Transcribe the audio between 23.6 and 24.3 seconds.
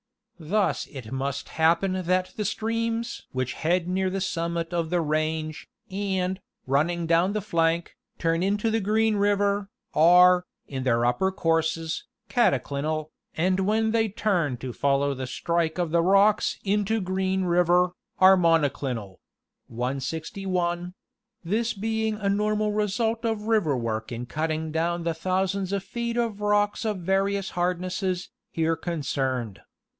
work in